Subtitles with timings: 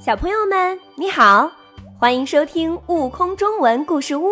[0.00, 1.50] 小朋友们，你好，
[1.98, 4.28] 欢迎收听《悟空中文故事屋》，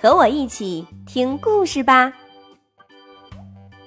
[0.00, 2.10] 和我一起听故事吧。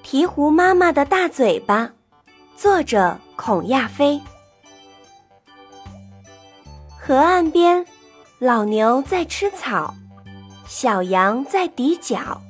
[0.04, 1.90] 鹈鹕妈妈的大嘴巴，
[2.54, 4.22] 作者孔亚飞。
[6.96, 7.84] 河岸边，
[8.38, 9.92] 老牛在吃草，
[10.64, 12.40] 小羊在抵脚，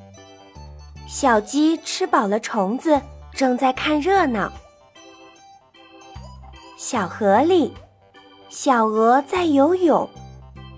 [1.09, 3.01] 小鸡吃饱了虫子，
[3.33, 4.53] 正在看热闹。
[6.77, 7.73] 小河里。
[8.49, 10.09] 小鹅在游泳，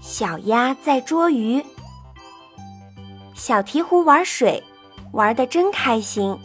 [0.01, 1.65] 小鸭在捉鱼，
[3.35, 4.63] 小鹈鹕玩水，
[5.13, 6.37] 玩得真开心。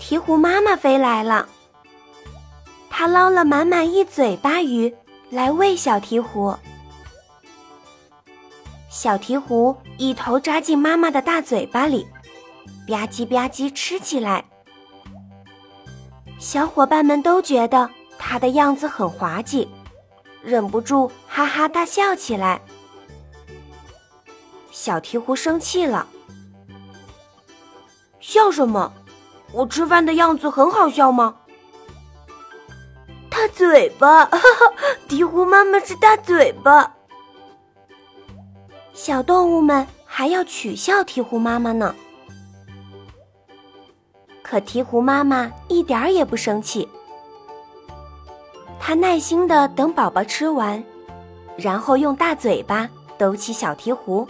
[0.00, 1.48] 鹈鹕妈妈飞来了，
[2.88, 4.94] 它捞了满满一嘴巴鱼
[5.30, 6.56] 来喂小鹈鹕。
[8.88, 12.06] 小鹈鹕一头扎进妈妈的大嘴巴里，
[12.88, 14.44] 吧唧吧唧吃起来。
[16.38, 17.90] 小伙伴们都觉得。
[18.18, 19.68] 他的样子很滑稽，
[20.42, 22.60] 忍不住哈哈大笑起来。
[24.70, 26.06] 小鹈鹕生气了
[28.20, 28.92] ：“笑什么？
[29.52, 31.36] 我吃饭的样子很好笑吗？”
[33.30, 34.74] 大嘴巴，哈哈！
[35.08, 36.94] 鹈鹕妈妈是大嘴巴。
[38.92, 41.94] 小动物们还要取笑鹈鹕妈妈呢，
[44.42, 46.88] 可鹈鹕妈妈一点儿也不生气。
[48.86, 50.80] 他耐心的等宝宝吃完，
[51.56, 54.24] 然后用大嘴巴兜起小鹈鹕，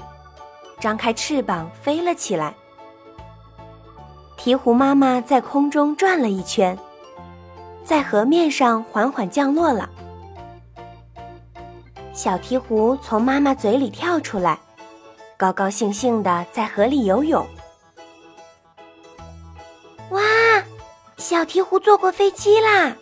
[0.81, 2.55] 张开翅膀飞了起来。
[4.39, 6.75] 鹈鹕妈妈在空中转了一圈，
[7.85, 9.91] 在河面上缓缓降落了。
[12.15, 14.59] 小鹈鹕从妈妈嘴里跳出来，
[15.37, 17.47] 高高兴兴的在河里游泳。
[20.09, 20.23] 哇，
[21.19, 22.97] 小鹈鹕坐过飞机啦！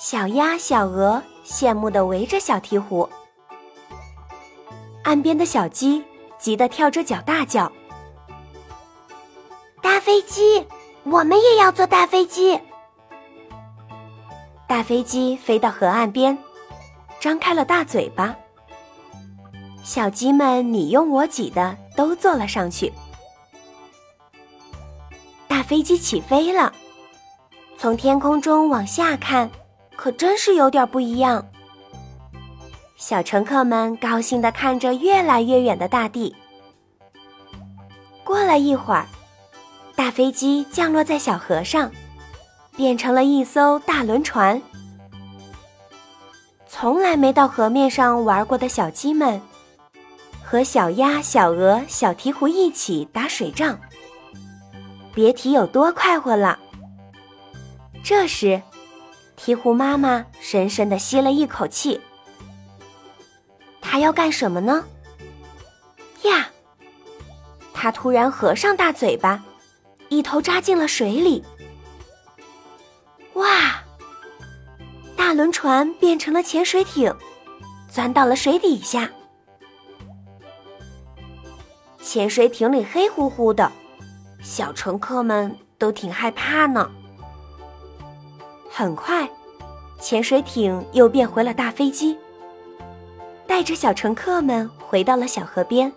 [0.00, 3.08] 小鸭、小鹅羡慕地围着小鹈鹕，
[5.02, 6.04] 岸边的小鸡
[6.38, 7.72] 急得跳着脚大叫
[9.82, 10.64] ：“大飞机，
[11.02, 12.60] 我们也要坐大飞机！”
[14.68, 16.38] 大飞机飞到河岸边，
[17.18, 18.36] 张开了大嘴巴。
[19.82, 22.92] 小鸡们你拥我挤的都坐了上去。
[25.48, 26.72] 大飞机起飞了，
[27.76, 29.50] 从天空中往下看。
[29.98, 31.44] 可真是有点不一样。
[32.96, 36.36] 小乘客们高兴地看着越来越远的大地。
[38.22, 39.06] 过了一会儿，
[39.96, 41.90] 大飞机降落在小河上，
[42.76, 44.62] 变成了一艘大轮船。
[46.68, 49.40] 从来没到河面上玩过的小鸡们，
[50.44, 53.76] 和小鸭、小鹅、小鹈鹕一起打水仗，
[55.12, 56.56] 别提有多快活了。
[58.04, 58.62] 这时。
[59.38, 62.00] 鹈鹕妈妈深深的吸了一口气，
[63.80, 64.84] 它要干什么呢？
[66.24, 66.48] 呀！
[67.72, 69.42] 它突然合上大嘴巴，
[70.08, 71.44] 一头扎进了水里。
[73.34, 73.82] 哇！
[75.16, 77.14] 大轮船变成了潜水艇，
[77.88, 79.08] 钻到了水底下。
[82.02, 83.70] 潜水艇里黑乎乎的，
[84.42, 86.90] 小乘客们都挺害怕呢。
[88.70, 89.28] 很快，
[89.98, 92.16] 潜水艇又变回了大飞机，
[93.46, 95.92] 带着小乘客们回到了小河边。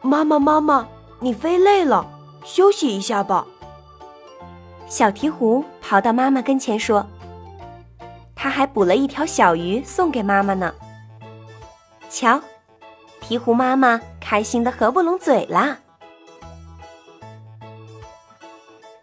[0.00, 2.06] 妈妈，妈妈，你飞累了，
[2.44, 3.46] 休息一下吧。
[4.88, 7.06] 小鹈鹕跑到妈妈跟前说
[8.34, 10.74] ：“他还捕了一条小鱼送给妈妈呢。”
[12.08, 12.40] 瞧，
[13.20, 15.78] 鹈鹕妈妈开心的合不拢嘴啦。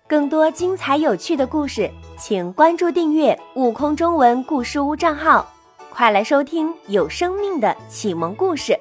[0.07, 5.45] 更多精彩有趣的故事，请关注订阅“悟空中文故事屋”账号，
[5.90, 8.79] 快来收听有生命的启蒙故事。